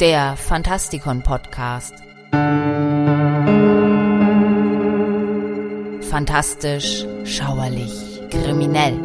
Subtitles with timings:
[0.00, 1.94] der Fantastikon Podcast.
[6.10, 8.98] Fantastisch, schauerlich, kriminell.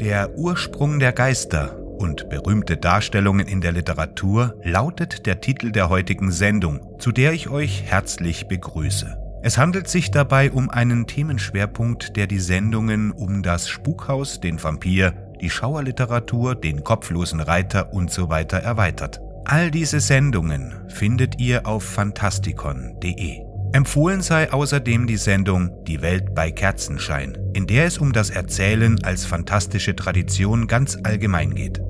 [0.00, 6.30] Der Ursprung der Geister und berühmte Darstellungen in der Literatur lautet der Titel der heutigen
[6.30, 9.25] Sendung, zu der ich euch herzlich begrüße.
[9.42, 15.12] Es handelt sich dabei um einen Themenschwerpunkt, der die Sendungen um das Spukhaus, den Vampir,
[15.40, 18.08] die Schauerliteratur, den kopflosen Reiter usw.
[18.16, 19.20] So erweitert.
[19.44, 23.42] All diese Sendungen findet ihr auf fantastikon.de.
[23.72, 29.02] Empfohlen sei außerdem die Sendung Die Welt bei Kerzenschein, in der es um das Erzählen
[29.04, 31.80] als fantastische Tradition ganz allgemein geht.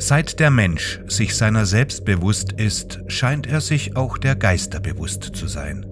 [0.00, 5.24] Seit der Mensch sich seiner selbst bewusst ist, scheint er sich auch der Geister bewusst
[5.24, 5.84] zu sein.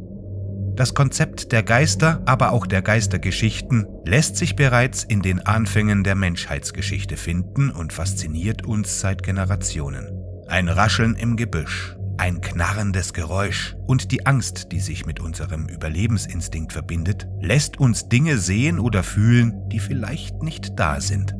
[0.77, 6.15] Das Konzept der Geister, aber auch der Geistergeschichten lässt sich bereits in den Anfängen der
[6.15, 10.07] Menschheitsgeschichte finden und fasziniert uns seit Generationen.
[10.47, 16.73] Ein Rascheln im Gebüsch, ein knarrendes Geräusch und die Angst, die sich mit unserem Überlebensinstinkt
[16.73, 21.35] verbindet, lässt uns Dinge sehen oder fühlen, die vielleicht nicht da sind.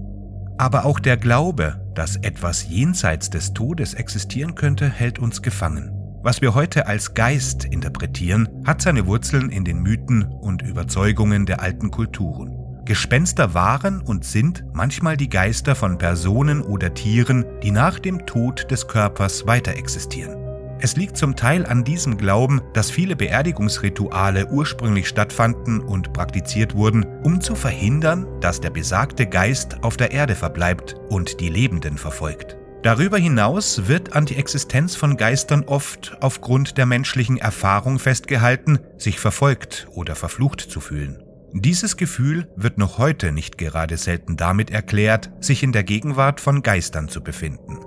[0.59, 5.91] Aber auch der Glaube, dass etwas jenseits des Todes existieren könnte, hält uns gefangen.
[6.23, 11.61] Was wir heute als Geist interpretieren, hat seine Wurzeln in den Mythen und Überzeugungen der
[11.61, 12.53] alten Kulturen.
[12.85, 18.71] Gespenster waren und sind manchmal die Geister von Personen oder Tieren, die nach dem Tod
[18.71, 20.46] des Körpers weiter existieren.
[20.79, 27.07] Es liegt zum Teil an diesem Glauben, dass viele Beerdigungsrituale ursprünglich stattfanden und praktiziert wurden,
[27.23, 32.59] um zu verhindern, dass der besagte Geist auf der Erde verbleibt und die Lebenden verfolgt.
[32.83, 39.19] Darüber hinaus wird an die Existenz von Geistern oft aufgrund der menschlichen Erfahrung festgehalten, sich
[39.19, 41.23] verfolgt oder verflucht zu fühlen.
[41.53, 46.63] Dieses Gefühl wird noch heute nicht gerade selten damit erklärt, sich in der Gegenwart von
[46.63, 47.79] Geistern zu befinden.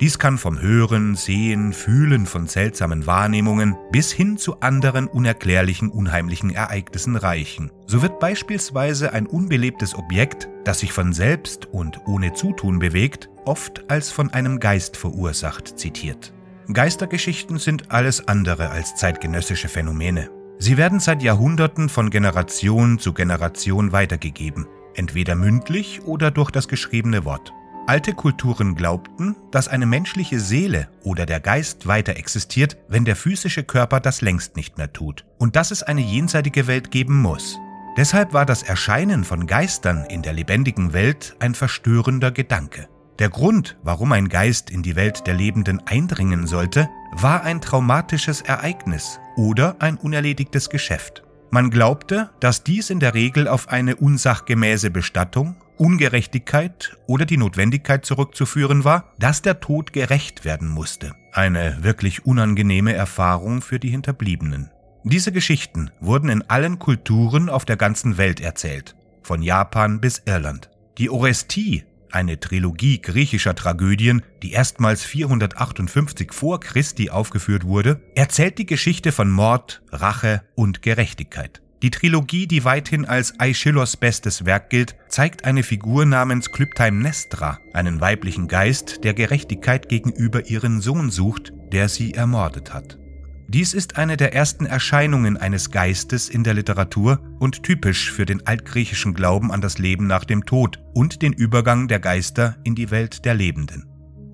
[0.00, 6.50] Dies kann vom Hören, Sehen, Fühlen von seltsamen Wahrnehmungen bis hin zu anderen unerklärlichen, unheimlichen
[6.50, 7.72] Ereignissen reichen.
[7.86, 13.90] So wird beispielsweise ein unbelebtes Objekt, das sich von selbst und ohne Zutun bewegt, oft
[13.90, 16.32] als von einem Geist verursacht zitiert.
[16.72, 20.30] Geistergeschichten sind alles andere als zeitgenössische Phänomene.
[20.58, 27.24] Sie werden seit Jahrhunderten von Generation zu Generation weitergegeben, entweder mündlich oder durch das geschriebene
[27.24, 27.52] Wort.
[27.88, 33.62] Alte Kulturen glaubten, dass eine menschliche Seele oder der Geist weiter existiert, wenn der physische
[33.62, 37.56] Körper das längst nicht mehr tut und dass es eine jenseitige Welt geben muss.
[37.96, 42.90] Deshalb war das Erscheinen von Geistern in der lebendigen Welt ein verstörender Gedanke.
[43.20, 48.42] Der Grund, warum ein Geist in die Welt der Lebenden eindringen sollte, war ein traumatisches
[48.42, 51.22] Ereignis oder ein unerledigtes Geschäft.
[51.50, 58.04] Man glaubte, dass dies in der Regel auf eine unsachgemäße Bestattung Ungerechtigkeit oder die Notwendigkeit
[58.04, 61.14] zurückzuführen war, dass der Tod gerecht werden musste.
[61.32, 64.70] Eine wirklich unangenehme Erfahrung für die Hinterbliebenen.
[65.04, 70.70] Diese Geschichten wurden in allen Kulturen auf der ganzen Welt erzählt, von Japan bis Irland.
[70.98, 78.66] Die Orestie, eine Trilogie griechischer Tragödien, die erstmals 458 vor Christi aufgeführt wurde, erzählt die
[78.66, 81.62] Geschichte von Mord, Rache und Gerechtigkeit.
[81.82, 88.00] Die Trilogie, die weithin als Aeschylus bestes Werk gilt, zeigt eine Figur namens Klypteimnestra, einen
[88.00, 92.98] weiblichen Geist, der Gerechtigkeit gegenüber ihren Sohn sucht, der sie ermordet hat.
[93.46, 98.46] Dies ist eine der ersten Erscheinungen eines Geistes in der Literatur und typisch für den
[98.46, 102.90] altgriechischen Glauben an das Leben nach dem Tod und den Übergang der Geister in die
[102.90, 103.86] Welt der Lebenden.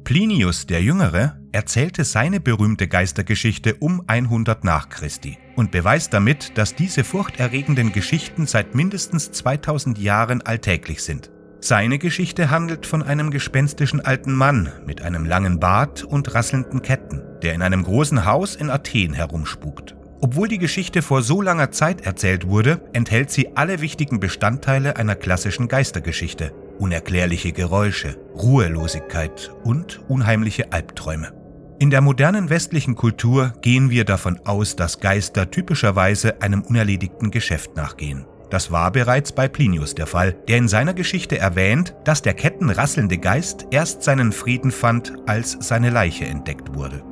[0.02, 6.74] Plinius der Jüngere erzählte seine berühmte Geistergeschichte um 100 nach Christi und beweist damit, dass
[6.74, 11.30] diese furchterregenden Geschichten seit mindestens 2000 Jahren alltäglich sind.
[11.60, 17.22] Seine Geschichte handelt von einem gespenstischen alten Mann mit einem langen Bart und rasselnden Ketten,
[17.42, 19.94] der in einem großen Haus in Athen herumspukt.
[20.20, 25.14] Obwohl die Geschichte vor so langer Zeit erzählt wurde, enthält sie alle wichtigen Bestandteile einer
[25.14, 31.43] klassischen Geistergeschichte unerklärliche Geräusche, Ruhelosigkeit und unheimliche Albträume.
[31.84, 37.76] In der modernen westlichen Kultur gehen wir davon aus, dass Geister typischerweise einem unerledigten Geschäft
[37.76, 38.24] nachgehen.
[38.48, 43.18] Das war bereits bei Plinius der Fall, der in seiner Geschichte erwähnt, dass der kettenrasselnde
[43.18, 47.04] Geist erst seinen Frieden fand, als seine Leiche entdeckt wurde.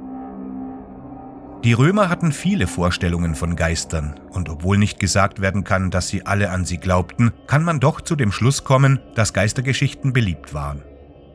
[1.64, 6.24] Die Römer hatten viele Vorstellungen von Geistern, und obwohl nicht gesagt werden kann, dass sie
[6.24, 10.82] alle an sie glaubten, kann man doch zu dem Schluss kommen, dass Geistergeschichten beliebt waren.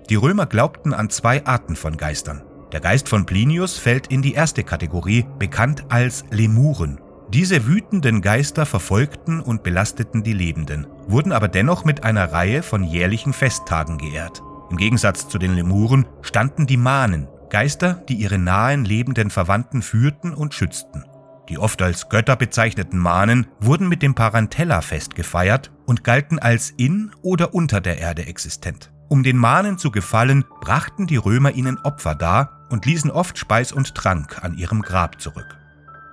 [0.10, 2.42] Die Römer glaubten an zwei Arten von Geistern.
[2.72, 7.00] Der Geist von Plinius fällt in die erste Kategorie, bekannt als Lemuren.
[7.30, 12.84] Diese wütenden Geister verfolgten und belasteten die Lebenden, wurden aber dennoch mit einer Reihe von
[12.84, 14.42] jährlichen Festtagen geehrt.
[14.70, 20.34] Im Gegensatz zu den Lemuren standen die Manen, Geister, die ihre nahen lebenden Verwandten führten
[20.34, 21.06] und schützten.
[21.48, 27.12] Die oft als Götter bezeichneten Manen wurden mit dem Parentella-Fest gefeiert und galten als in
[27.22, 28.92] oder unter der Erde existent.
[29.10, 33.72] Um den Manen zu gefallen, brachten die Römer ihnen Opfer dar und ließen oft Speis
[33.72, 35.58] und Trank an ihrem Grab zurück.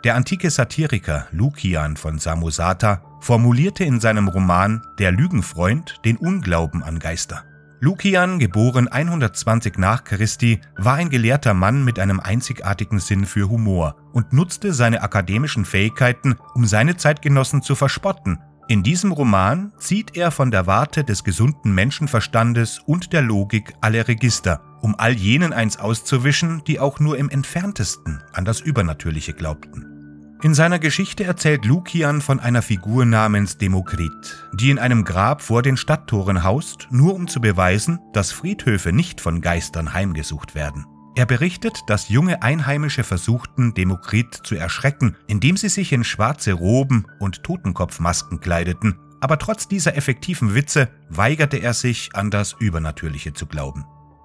[0.05, 6.99] Der antike Satiriker Lukian von Samosata formulierte in seinem Roman Der Lügenfreund den Unglauben an
[6.99, 7.45] Geister.
[7.81, 13.97] Lukian, geboren 120 nach Christi, war ein gelehrter Mann mit einem einzigartigen Sinn für Humor
[14.13, 18.39] und nutzte seine akademischen Fähigkeiten, um seine Zeitgenossen zu verspotten.
[18.67, 24.09] In diesem Roman zieht er von der Warte des gesunden Menschenverstandes und der Logik alle
[24.09, 29.95] Register, um all jenen eins auszuwischen, die auch nur im entferntesten an das Übernatürliche glaubten.
[30.43, 35.63] In seiner Geschichte erzählt Lukian von einer Figur namens Demokrit, die in einem Grab vor
[35.63, 40.87] den Stadttoren haust, nur um zu beweisen, dass Friedhöfe nicht von Geistern heimgesucht werden.
[41.17, 47.07] Er berichtet, dass junge Einheimische versuchten, Demokrit zu erschrecken, indem sie sich in schwarze Roben
[47.21, 53.47] und Totenkopfmasken kleideten, aber trotz dieser effektiven Witze weigerte er sich, an das Übernatürliche zu
[53.47, 53.85] glauben.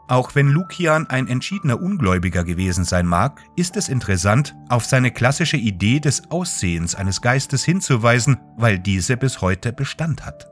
[0.09, 5.57] Auch wenn Lukian ein entschiedener Ungläubiger gewesen sein mag, ist es interessant, auf seine klassische
[5.57, 10.49] Idee des Aussehens eines Geistes hinzuweisen, weil diese bis heute Bestand hat.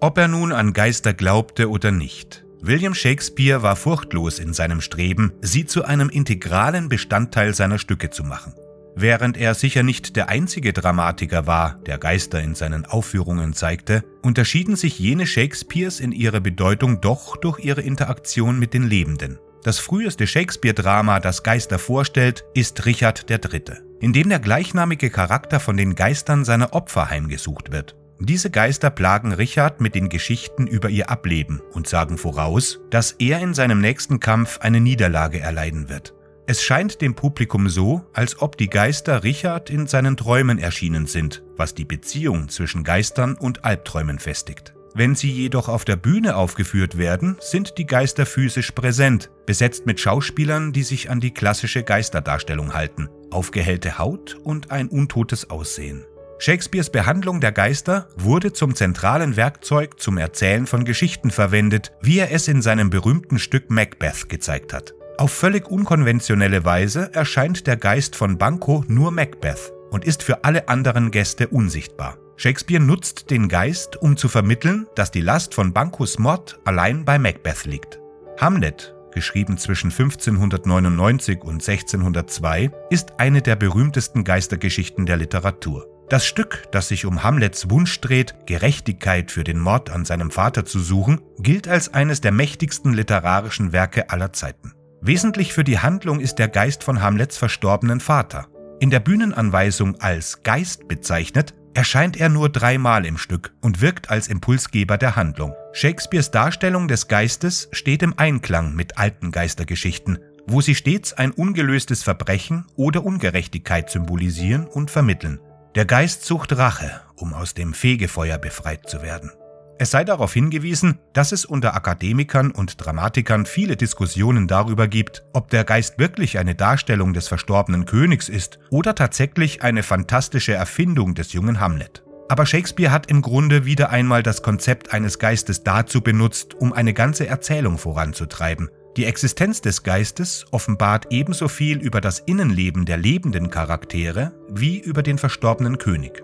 [0.00, 5.32] Ob er nun an Geister glaubte oder nicht, William Shakespeare war furchtlos in seinem Streben,
[5.40, 8.54] sie zu einem integralen Bestandteil seiner Stücke zu machen.
[8.94, 14.76] Während er sicher nicht der einzige Dramatiker war, der Geister in seinen Aufführungen zeigte, unterschieden
[14.76, 19.38] sich jene Shakespeares in ihrer Bedeutung doch durch ihre Interaktion mit den Lebenden.
[19.62, 23.62] Das früheste Shakespeare-Drama, das Geister vorstellt, ist Richard III.,
[24.00, 27.94] in dem der gleichnamige Charakter von den Geistern seiner Opfer heimgesucht wird.
[28.22, 33.40] Diese Geister plagen Richard mit den Geschichten über ihr Ableben und sagen voraus, dass er
[33.40, 36.14] in seinem nächsten Kampf eine Niederlage erleiden wird.
[36.46, 41.42] Es scheint dem Publikum so, als ob die Geister Richard in seinen Träumen erschienen sind,
[41.56, 44.74] was die Beziehung zwischen Geistern und Albträumen festigt.
[44.92, 49.98] Wenn sie jedoch auf der Bühne aufgeführt werden, sind die Geister physisch präsent, besetzt mit
[49.98, 56.04] Schauspielern, die sich an die klassische Geisterdarstellung halten, aufgehellte Haut und ein untotes Aussehen.
[56.42, 62.32] Shakespeares Behandlung der Geister wurde zum zentralen Werkzeug zum Erzählen von Geschichten verwendet, wie er
[62.32, 64.94] es in seinem berühmten Stück Macbeth gezeigt hat.
[65.18, 70.68] Auf völlig unkonventionelle Weise erscheint der Geist von Banco nur Macbeth und ist für alle
[70.70, 72.16] anderen Gäste unsichtbar.
[72.36, 77.18] Shakespeare nutzt den Geist, um zu vermitteln, dass die Last von Bancos Mord allein bei
[77.18, 78.00] Macbeth liegt.
[78.38, 85.86] Hamlet, geschrieben zwischen 1599 und 1602, ist eine der berühmtesten Geistergeschichten der Literatur.
[86.10, 90.64] Das Stück, das sich um Hamlets Wunsch dreht, Gerechtigkeit für den Mord an seinem Vater
[90.64, 94.72] zu suchen, gilt als eines der mächtigsten literarischen Werke aller Zeiten.
[95.00, 98.48] Wesentlich für die Handlung ist der Geist von Hamlets verstorbenen Vater.
[98.80, 104.26] In der Bühnenanweisung als Geist bezeichnet, erscheint er nur dreimal im Stück und wirkt als
[104.26, 105.54] Impulsgeber der Handlung.
[105.72, 110.18] Shakespeares Darstellung des Geistes steht im Einklang mit alten Geistergeschichten,
[110.48, 115.38] wo sie stets ein ungelöstes Verbrechen oder Ungerechtigkeit symbolisieren und vermitteln.
[115.76, 119.30] Der Geist sucht Rache, um aus dem Fegefeuer befreit zu werden.
[119.78, 125.48] Es sei darauf hingewiesen, dass es unter Akademikern und Dramatikern viele Diskussionen darüber gibt, ob
[125.48, 131.32] der Geist wirklich eine Darstellung des verstorbenen Königs ist oder tatsächlich eine fantastische Erfindung des
[131.32, 132.02] jungen Hamlet.
[132.28, 136.94] Aber Shakespeare hat im Grunde wieder einmal das Konzept eines Geistes dazu benutzt, um eine
[136.94, 138.70] ganze Erzählung voranzutreiben.
[139.00, 145.02] Die Existenz des Geistes offenbart ebenso viel über das Innenleben der lebenden Charaktere wie über
[145.02, 146.22] den verstorbenen König.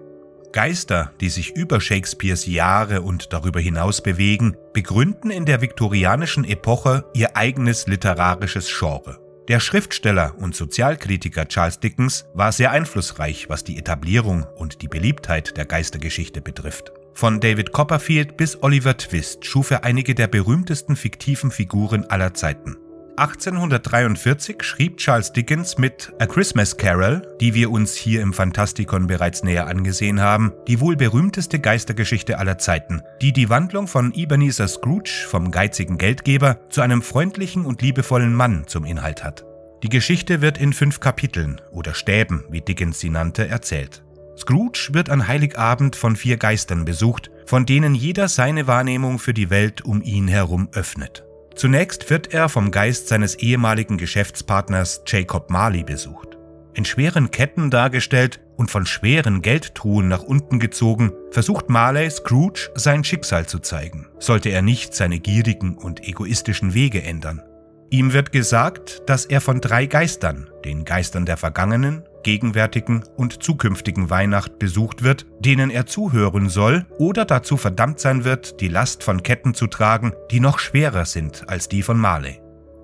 [0.52, 7.06] Geister, die sich über Shakespeares Jahre und darüber hinaus bewegen, begründen in der viktorianischen Epoche
[7.14, 9.20] ihr eigenes literarisches Genre.
[9.48, 15.56] Der Schriftsteller und Sozialkritiker Charles Dickens war sehr einflussreich, was die Etablierung und die Beliebtheit
[15.56, 16.92] der Geistergeschichte betrifft.
[17.16, 22.76] Von David Copperfield bis Oliver Twist schuf er einige der berühmtesten fiktiven Figuren aller Zeiten.
[23.16, 29.42] 1843 schrieb Charles Dickens mit A Christmas Carol, die wir uns hier im Fantastikon bereits
[29.42, 35.24] näher angesehen haben, die wohl berühmteste Geistergeschichte aller Zeiten, die die Wandlung von Ebenezer Scrooge
[35.26, 39.46] vom geizigen Geldgeber zu einem freundlichen und liebevollen Mann zum Inhalt hat.
[39.82, 44.02] Die Geschichte wird in fünf Kapiteln oder Stäben, wie Dickens sie nannte, erzählt.
[44.36, 49.50] Scrooge wird an Heiligabend von vier Geistern besucht, von denen jeder seine Wahrnehmung für die
[49.50, 51.24] Welt um ihn herum öffnet.
[51.54, 56.36] Zunächst wird er vom Geist seines ehemaligen Geschäftspartners Jacob Marley besucht.
[56.74, 63.04] In schweren Ketten dargestellt und von schweren Geldtruhen nach unten gezogen, versucht Marley Scrooge sein
[63.04, 67.42] Schicksal zu zeigen, sollte er nicht seine gierigen und egoistischen Wege ändern.
[67.88, 74.10] Ihm wird gesagt, dass er von drei Geistern, den Geistern der vergangenen, gegenwärtigen und zukünftigen
[74.10, 79.22] Weihnacht besucht wird, denen er zuhören soll oder dazu verdammt sein wird, die Last von
[79.22, 82.40] Ketten zu tragen, die noch schwerer sind als die von Marley.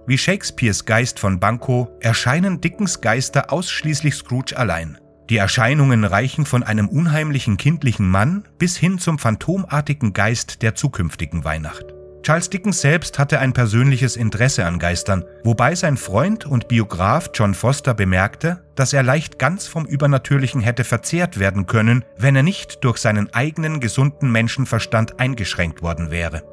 [0.06, 4.96] Wie Shakespeares Geist von Banco erscheinen Dickens Geister ausschließlich Scrooge allein.
[5.28, 11.44] Die Erscheinungen reichen von einem unheimlichen kindlichen Mann bis hin zum phantomartigen Geist der zukünftigen
[11.44, 11.94] Weihnacht.
[12.22, 17.52] Charles Dickens selbst hatte ein persönliches Interesse an Geistern, wobei sein Freund und Biograf John
[17.52, 22.84] Foster bemerkte, dass er leicht ganz vom Übernatürlichen hätte verzehrt werden können, wenn er nicht
[22.84, 26.44] durch seinen eigenen gesunden Menschenverstand eingeschränkt worden wäre.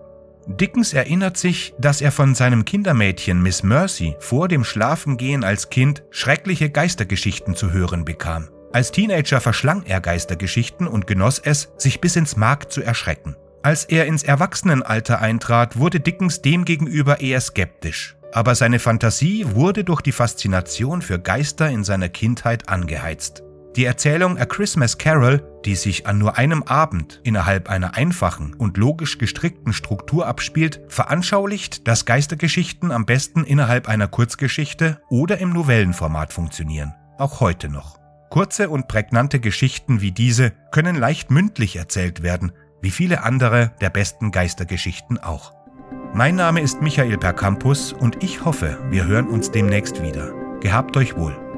[0.48, 6.04] Dickens erinnert sich, dass er von seinem Kindermädchen Miss Mercy vor dem Schlafengehen als Kind
[6.10, 8.50] schreckliche Geistergeschichten zu hören bekam.
[8.74, 13.36] Als Teenager verschlang er Geistergeschichten und genoss es, sich bis ins Mark zu erschrecken.
[13.62, 18.16] Als er ins Erwachsenenalter eintrat, wurde Dickens demgegenüber eher skeptisch.
[18.32, 23.44] Aber seine Fantasie wurde durch die Faszination für Geister in seiner Kindheit angeheizt.
[23.76, 28.78] Die Erzählung A Christmas Carol, die sich an nur einem Abend innerhalb einer einfachen und
[28.78, 36.32] logisch gestrickten Struktur abspielt, veranschaulicht, dass Geistergeschichten am besten innerhalb einer Kurzgeschichte oder im Novellenformat
[36.34, 38.00] funktionieren, auch heute noch.
[38.30, 42.52] Kurze und prägnante Geschichten wie diese können leicht mündlich erzählt werden,
[42.82, 45.54] wie viele andere der besten Geistergeschichten auch.
[46.14, 50.34] Mein Name ist Michael Percampus und ich hoffe, wir hören uns demnächst wieder.
[50.60, 51.49] Gehabt euch wohl.